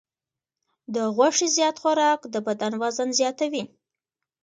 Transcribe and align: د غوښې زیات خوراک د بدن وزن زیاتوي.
د 0.93 0.95
غوښې 1.15 1.47
زیات 1.57 1.75
خوراک 1.81 2.19
د 2.33 2.35
بدن 2.47 2.73
وزن 2.81 3.09
زیاتوي. 3.19 3.63